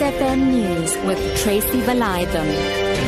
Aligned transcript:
FM 0.00 0.52
News 0.52 0.96
with 1.06 1.18
Tracy 1.42 1.80
Valaydham. 1.80 3.07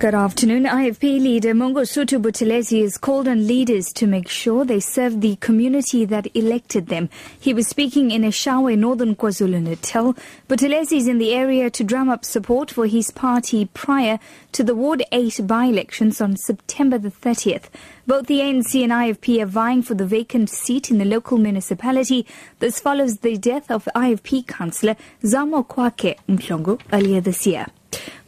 Good 0.00 0.14
afternoon. 0.14 0.62
IFP 0.64 1.20
leader 1.20 1.52
Mangosuthu 1.52 2.22
Buthelezi 2.22 2.80
has 2.80 2.96
called 2.96 3.28
on 3.28 3.46
leaders 3.46 3.92
to 3.92 4.06
make 4.06 4.30
sure 4.30 4.64
they 4.64 4.80
serve 4.80 5.20
the 5.20 5.36
community 5.36 6.06
that 6.06 6.26
elected 6.34 6.86
them. 6.86 7.10
He 7.38 7.52
was 7.52 7.68
speaking 7.68 8.10
in 8.10 8.22
Eshowe 8.22 8.72
in 8.72 8.80
northern 8.80 9.14
KwaZulu-Natal. 9.14 10.16
Buthelezi 10.48 10.96
is 10.96 11.06
in 11.06 11.18
the 11.18 11.34
area 11.34 11.68
to 11.68 11.84
drum 11.84 12.08
up 12.08 12.24
support 12.24 12.70
for 12.70 12.86
his 12.86 13.10
party 13.10 13.66
prior 13.66 14.18
to 14.52 14.64
the 14.64 14.74
Ward 14.74 15.02
8 15.12 15.46
by-elections 15.46 16.22
on 16.22 16.34
September 16.34 16.96
the 16.96 17.10
30th. 17.10 17.64
Both 18.06 18.26
the 18.26 18.38
ANC 18.38 18.82
and 18.82 18.92
IFP 18.92 19.42
are 19.42 19.44
vying 19.44 19.82
for 19.82 19.92
the 19.92 20.06
vacant 20.06 20.48
seat 20.48 20.90
in 20.90 20.96
the 20.96 21.04
local 21.04 21.36
municipality. 21.36 22.24
This 22.58 22.80
follows 22.80 23.18
the 23.18 23.36
death 23.36 23.70
of 23.70 23.86
IFP 23.94 24.46
councillor 24.46 24.96
Zamo 25.22 25.62
Kwake 25.66 26.16
Mhlongo 26.26 26.80
earlier 26.90 27.20
this 27.20 27.46
year. 27.46 27.66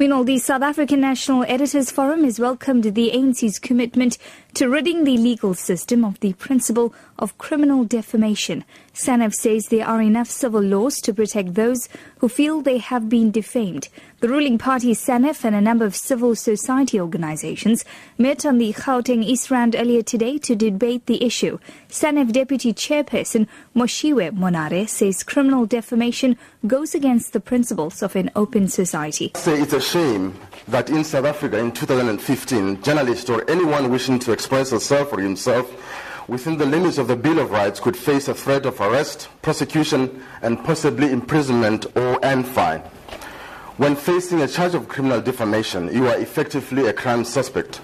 Meanwhile, 0.02 0.24
the 0.24 0.38
South 0.40 0.62
African 0.62 1.00
National 1.00 1.44
Editors 1.46 1.92
Forum 1.92 2.24
has 2.24 2.40
welcomed 2.40 2.82
the 2.82 3.12
ANC's 3.14 3.60
commitment 3.60 4.18
to 4.54 4.68
ridding 4.68 5.04
the 5.04 5.16
legal 5.16 5.54
system 5.54 6.04
of 6.04 6.18
the 6.18 6.32
principle 6.32 6.92
of 7.20 7.38
criminal 7.38 7.84
defamation. 7.84 8.64
SANEF 8.92 9.32
says 9.32 9.68
there 9.68 9.86
are 9.86 10.02
enough 10.02 10.28
civil 10.28 10.60
laws 10.60 11.00
to 11.02 11.14
protect 11.14 11.54
those 11.54 11.88
who 12.18 12.28
feel 12.28 12.60
they 12.60 12.78
have 12.78 13.08
been 13.08 13.30
defamed. 13.30 13.88
The 14.20 14.28
ruling 14.28 14.58
party 14.58 14.92
SANEF 14.92 15.44
and 15.44 15.54
a 15.54 15.60
number 15.60 15.84
of 15.84 15.96
civil 15.96 16.34
society 16.34 17.00
organizations 17.00 17.84
met 18.18 18.44
on 18.44 18.58
the 18.58 18.72
Gauteng 18.72 19.22
East 19.24 19.50
Rand 19.50 19.74
earlier 19.76 20.02
today 20.02 20.36
to 20.38 20.54
debate 20.54 21.06
the 21.06 21.24
issue. 21.24 21.58
SANEF 21.88 22.32
Deputy 22.32 22.74
Chairperson 22.74 23.46
Moshoeshoe 23.74 24.32
Monare 24.32 24.86
says 24.86 25.22
criminal 25.22 25.64
defamation 25.64 26.36
goes 26.66 26.94
against 26.94 27.32
the 27.32 27.40
principles 27.40 28.02
of 28.02 28.14
an 28.16 28.30
open 28.36 28.68
society. 28.68 29.32
Shame 29.92 30.34
that 30.68 30.88
in 30.88 31.04
South 31.04 31.26
Africa 31.26 31.58
in 31.58 31.70
2015, 31.70 32.80
journalists 32.80 33.28
or 33.28 33.44
anyone 33.50 33.90
wishing 33.90 34.18
to 34.20 34.32
express 34.32 34.70
herself 34.70 35.12
or 35.12 35.20
himself 35.20 35.70
within 36.28 36.56
the 36.56 36.64
limits 36.64 36.96
of 36.96 37.08
the 37.08 37.16
Bill 37.16 37.38
of 37.38 37.50
Rights 37.50 37.78
could 37.78 37.94
face 37.94 38.26
a 38.26 38.32
threat 38.34 38.64
of 38.64 38.80
arrest, 38.80 39.28
prosecution, 39.42 40.24
and 40.40 40.64
possibly 40.64 41.12
imprisonment 41.12 41.84
or 41.94 42.24
and 42.24 42.46
fine. 42.46 42.80
When 43.76 43.94
facing 43.94 44.40
a 44.40 44.48
charge 44.48 44.74
of 44.74 44.88
criminal 44.88 45.20
defamation, 45.20 45.92
you 45.92 46.06
are 46.08 46.16
effectively 46.16 46.86
a 46.86 46.94
crime 46.94 47.22
suspect. 47.22 47.82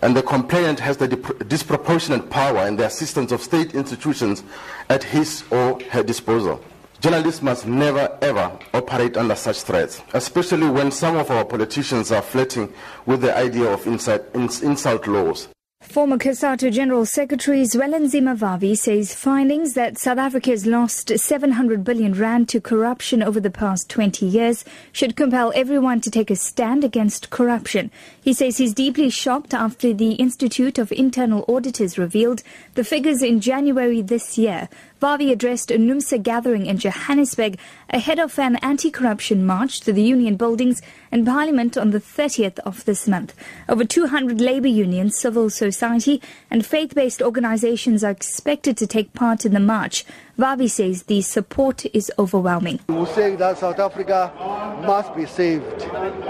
And 0.00 0.16
the 0.16 0.22
complainant 0.22 0.80
has 0.80 0.96
the 0.96 1.08
disproportionate 1.46 2.30
power 2.30 2.60
and 2.60 2.78
the 2.78 2.86
assistance 2.86 3.32
of 3.32 3.42
state 3.42 3.74
institutions 3.74 4.44
at 4.88 5.04
his 5.04 5.44
or 5.50 5.78
her 5.90 6.02
disposal. 6.02 6.64
Journalists 7.00 7.42
must 7.42 7.64
never 7.64 8.18
ever 8.20 8.58
operate 8.74 9.16
under 9.16 9.36
such 9.36 9.62
threats, 9.62 10.02
especially 10.14 10.68
when 10.68 10.90
some 10.90 11.16
of 11.16 11.30
our 11.30 11.44
politicians 11.44 12.10
are 12.10 12.22
flirting 12.22 12.72
with 13.06 13.20
the 13.20 13.36
idea 13.36 13.70
of 13.70 13.86
insult, 13.86 14.22
insult 14.34 15.06
laws. 15.06 15.48
Former 15.80 16.18
COSATU 16.18 16.72
General 16.72 17.06
Secretary 17.06 17.62
Zwelinzima 17.62 18.36
Vavi 18.36 18.76
says 18.76 19.14
findings 19.14 19.74
that 19.74 19.96
South 19.96 20.18
Africa 20.18 20.50
has 20.50 20.66
lost 20.66 21.16
700 21.16 21.84
billion 21.84 22.12
rand 22.14 22.48
to 22.48 22.60
corruption 22.60 23.22
over 23.22 23.38
the 23.38 23.50
past 23.50 23.88
20 23.88 24.26
years 24.26 24.64
should 24.92 25.14
compel 25.16 25.52
everyone 25.54 26.00
to 26.00 26.10
take 26.10 26.30
a 26.30 26.36
stand 26.36 26.82
against 26.82 27.30
corruption. 27.30 27.92
He 28.20 28.32
says 28.32 28.58
he's 28.58 28.74
deeply 28.74 29.08
shocked 29.08 29.54
after 29.54 29.94
the 29.94 30.12
Institute 30.14 30.78
of 30.78 30.90
Internal 30.90 31.44
Auditors 31.48 31.96
revealed 31.96 32.42
the 32.74 32.84
figures 32.84 33.22
in 33.22 33.40
January 33.40 34.02
this 34.02 34.36
year. 34.36 34.68
Vavi 35.00 35.30
addressed 35.30 35.70
a 35.70 35.78
NUMSA 35.78 36.24
gathering 36.24 36.66
in 36.66 36.76
Johannesburg 36.76 37.56
ahead 37.90 38.18
of 38.18 38.36
an 38.36 38.56
anti-corruption 38.56 39.46
march 39.46 39.80
to 39.82 39.92
the 39.92 40.02
union 40.02 40.34
buildings 40.34 40.82
and 41.12 41.24
parliament 41.24 41.78
on 41.78 41.90
the 41.90 42.00
30th 42.00 42.58
of 42.60 42.84
this 42.84 43.06
month. 43.06 43.32
Over 43.68 43.84
200 43.84 44.40
labour 44.40 44.66
unions, 44.66 45.16
civil 45.16 45.50
society 45.50 46.20
and 46.50 46.66
faith-based 46.66 47.22
organisations 47.22 48.02
are 48.02 48.10
expected 48.10 48.76
to 48.78 48.88
take 48.88 49.12
part 49.12 49.44
in 49.44 49.52
the 49.52 49.60
march. 49.60 50.04
Vavi 50.36 50.68
says 50.68 51.04
the 51.04 51.20
support 51.22 51.86
is 51.94 52.10
overwhelming. 52.18 52.80
We're 52.88 53.06
saying 53.06 53.36
that 53.36 53.58
South 53.58 53.78
Africa 53.78 54.32
must 54.84 55.14
be 55.14 55.26
saved 55.26 55.82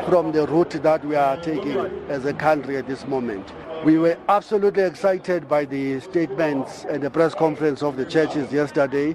from 0.09 0.33
the 0.33 0.47
route 0.47 0.83
that 0.83 1.05
we 1.05 1.15
are 1.15 1.41
taking 1.41 1.79
as 2.09 2.27
a 2.27 2.35
country 2.35 2.77
at 2.77 2.87
this 2.87 3.07
moment. 3.07 3.51
We 3.85 3.97
were 3.97 4.19
absolutely 4.29 4.83
excited 4.83 5.49
by 5.49 5.65
the 5.65 6.01
statements 6.01 6.85
and 6.85 7.03
the 7.03 7.11
press 7.11 7.33
conference 7.33 7.83
of 7.83 7.97
the 7.97 8.05
churches 8.05 8.53
yesterday. 8.53 9.15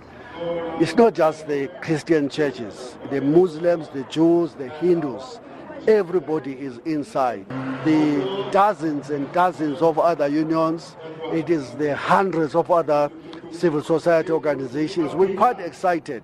It's 0.80 0.96
not 0.96 1.14
just 1.14 1.48
the 1.48 1.70
Christian 1.82 2.30
churches, 2.30 2.98
the 3.12 3.20
Muslims, 3.20 3.90
the 3.90 4.04
Jews, 4.04 4.54
the 4.54 4.70
Hindus, 4.70 5.42
everybody 5.88 6.54
is 6.54 6.78
inside. 6.86 7.48
The 7.84 8.50
dozens 8.52 9.10
and 9.10 9.32
dozens 9.34 9.82
of 9.82 10.00
other 10.00 10.28
unions, 10.28 10.96
it 11.34 11.50
is 11.50 11.72
the 11.72 11.96
hundreds 11.96 12.56
of 12.56 12.72
other 12.72 13.12
civil 13.52 13.84
society 13.84 14.32
organizations. 14.32 15.14
We're 15.14 15.36
quite 15.36 15.60
excited. 15.60 16.24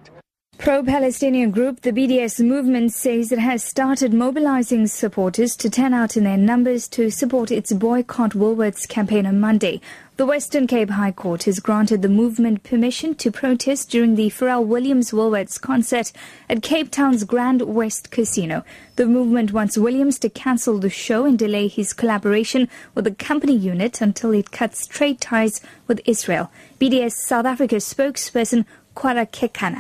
Pro-Palestinian 0.59 1.51
group, 1.51 1.79
the 1.83 1.93
BDS 1.93 2.45
movement, 2.45 2.91
says 2.91 3.31
it 3.31 3.39
has 3.39 3.63
started 3.63 4.13
mobilizing 4.13 4.87
supporters 4.87 5.55
to 5.55 5.69
turn 5.69 5.93
out 5.93 6.17
in 6.17 6.25
their 6.25 6.35
numbers 6.35 6.89
to 6.89 7.09
support 7.09 7.49
its 7.49 7.71
boycott 7.71 8.31
Woolworths 8.31 8.85
campaign 8.85 9.25
on 9.25 9.39
Monday. 9.39 9.79
The 10.17 10.25
Western 10.25 10.67
Cape 10.67 10.89
High 10.89 11.13
Court 11.13 11.43
has 11.43 11.61
granted 11.61 12.01
the 12.01 12.09
movement 12.09 12.63
permission 12.63 13.15
to 13.15 13.31
protest 13.31 13.89
during 13.89 14.15
the 14.15 14.29
Pharrell 14.29 14.65
Williams 14.65 15.11
Woolworths 15.11 15.61
concert 15.61 16.11
at 16.49 16.61
Cape 16.61 16.91
Town's 16.91 17.23
Grand 17.23 17.61
West 17.61 18.11
Casino. 18.11 18.65
The 18.97 19.05
movement 19.05 19.53
wants 19.53 19.77
Williams 19.77 20.19
to 20.19 20.29
cancel 20.29 20.77
the 20.77 20.89
show 20.89 21.23
and 21.23 21.39
delay 21.39 21.69
his 21.69 21.93
collaboration 21.93 22.67
with 22.95 23.05
the 23.05 23.15
company 23.15 23.55
unit 23.55 24.01
until 24.01 24.31
it 24.31 24.51
cuts 24.51 24.87
trade 24.87 25.21
ties 25.21 25.61
with 25.87 26.01
Israel. 26.03 26.51
BDS 26.81 27.13
South 27.13 27.45
Africa 27.45 27.75
spokesperson 27.75 28.65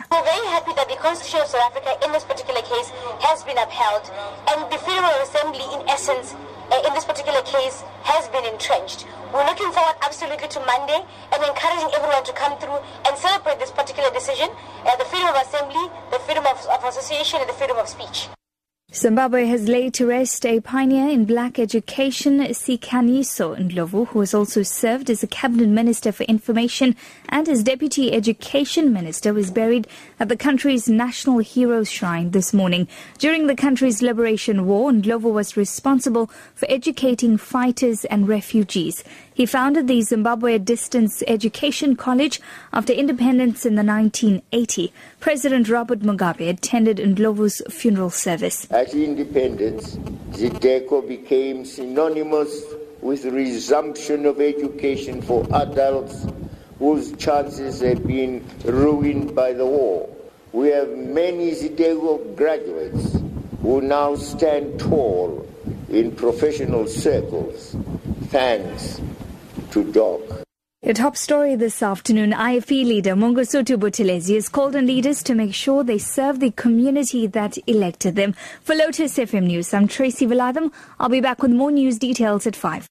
We're 0.09 0.23
very 0.23 0.47
happy 0.47 0.71
that 0.79 0.87
the 0.87 0.95
Constitution 0.95 1.41
of 1.41 1.47
South 1.47 1.75
Africa 1.75 1.91
in 2.05 2.11
this 2.15 2.23
particular 2.23 2.61
case 2.61 2.87
has 3.19 3.43
been 3.43 3.57
upheld 3.59 4.07
and 4.47 4.71
the 4.71 4.79
freedom 4.79 5.03
of 5.03 5.19
assembly 5.27 5.67
in 5.75 5.83
essence 5.91 6.39
uh, 6.71 6.87
in 6.87 6.93
this 6.93 7.03
particular 7.03 7.41
case 7.43 7.83
has 8.03 8.29
been 8.29 8.45
entrenched. 8.45 9.05
We're 9.33 9.43
looking 9.43 9.75
forward 9.75 9.99
absolutely 10.07 10.47
to 10.47 10.59
Monday 10.63 11.03
and 11.35 11.43
encouraging 11.43 11.91
everyone 11.99 12.23
to 12.23 12.33
come 12.33 12.57
through 12.63 12.79
and 12.79 13.17
celebrate 13.17 13.59
this 13.59 13.71
particular 13.71 14.09
decision, 14.11 14.47
uh, 14.87 14.95
the 14.95 15.03
freedom 15.11 15.35
of 15.35 15.35
assembly, 15.35 15.91
the 16.15 16.19
freedom 16.23 16.47
of, 16.47 16.55
of 16.71 16.79
association 16.87 17.41
and 17.43 17.49
the 17.49 17.57
freedom 17.59 17.75
of 17.75 17.89
speech. 17.89 18.29
Zimbabwe 18.91 19.45
has 19.45 19.69
laid 19.69 19.93
to 19.93 20.07
rest 20.07 20.43
a 20.47 20.59
pioneer 20.61 21.09
in 21.09 21.25
black 21.25 21.59
education, 21.59 22.39
Sikhanyisa 22.39 23.55
Ndlovu, 23.55 24.07
who 24.07 24.19
has 24.21 24.33
also 24.33 24.63
served 24.63 25.11
as 25.11 25.21
a 25.21 25.27
cabinet 25.27 25.69
minister 25.69 26.11
for 26.11 26.23
information 26.23 26.95
and 27.29 27.47
as 27.47 27.61
deputy 27.61 28.11
education 28.11 28.91
minister, 28.91 29.31
was 29.31 29.51
buried 29.51 29.87
at 30.19 30.27
the 30.27 30.35
country's 30.35 30.89
national 30.89 31.37
heroes 31.37 31.91
shrine 31.91 32.31
this 32.31 32.51
morning. 32.51 32.87
During 33.19 33.45
the 33.45 33.55
country's 33.55 34.01
liberation 34.01 34.65
war, 34.65 34.89
Ndlovu 34.89 35.31
was 35.31 35.55
responsible 35.55 36.31
for 36.55 36.65
educating 36.67 37.37
fighters 37.37 38.05
and 38.05 38.27
refugees. 38.27 39.03
He 39.39 39.45
founded 39.45 39.87
the 39.87 40.01
Zimbabwe 40.01 40.57
Distance 40.57 41.23
Education 41.25 41.95
College 41.95 42.41
after 42.73 42.91
independence 42.91 43.65
in 43.65 43.75
the 43.75 43.85
1980. 43.85 44.91
President 45.21 45.69
Robert 45.69 46.01
Mugabe 46.01 46.49
attended 46.49 46.97
Ndlovu's 46.97 47.61
funeral 47.73 48.09
service. 48.09 48.67
At 48.69 48.93
independence, 48.93 49.95
Zideco 50.31 51.07
became 51.07 51.63
synonymous 51.63 52.65
with 52.99 53.23
resumption 53.23 54.25
of 54.25 54.41
education 54.41 55.21
for 55.21 55.47
adults 55.55 56.27
whose 56.77 57.13
chances 57.13 57.79
had 57.79 58.05
been 58.05 58.45
ruined 58.65 59.33
by 59.33 59.53
the 59.53 59.65
war. 59.65 60.09
We 60.51 60.67
have 60.71 60.89
many 60.89 61.51
Zideco 61.51 62.35
graduates 62.35 63.17
who 63.61 63.79
now 63.79 64.15
stand 64.15 64.81
tall 64.81 65.47
in 65.87 66.13
professional 66.13 66.87
circles 66.87 67.77
thanks 68.29 69.01
to. 69.71 70.45
A 70.81 70.93
top 70.93 71.17
story 71.17 71.55
this 71.55 71.83
afternoon, 71.83 72.31
IFP 72.31 72.85
leader 72.85 73.13
Mangosuthu 73.13 73.77
Buthelezi 73.77 74.35
has 74.35 74.49
called 74.49 74.75
on 74.75 74.87
leaders 74.87 75.21
to 75.23 75.35
make 75.35 75.53
sure 75.53 75.83
they 75.83 75.97
serve 75.97 76.39
the 76.39 76.51
community 76.51 77.27
that 77.27 77.57
elected 77.67 78.15
them. 78.15 78.33
For 78.61 78.73
Lotus 78.75 79.17
FM 79.17 79.47
News, 79.47 79.73
I'm 79.73 79.87
Tracy 79.87 80.25
Valaydham. 80.25 80.71
I'll 80.99 81.09
be 81.09 81.21
back 81.21 81.41
with 81.41 81.51
more 81.51 81.71
news 81.71 81.99
details 81.99 82.47
at 82.47 82.55
5. 82.55 82.89